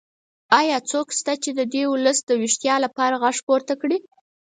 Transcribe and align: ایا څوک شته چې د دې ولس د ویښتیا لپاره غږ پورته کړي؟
ایا 0.59 0.77
څوک 0.91 1.07
شته 1.19 1.33
چې 1.43 1.49
د 1.59 1.61
دې 1.73 1.83
ولس 1.91 2.17
د 2.25 2.31
ویښتیا 2.41 2.75
لپاره 2.85 3.19
غږ 3.23 3.37
پورته 3.47 3.73
کړي؟ 3.81 3.97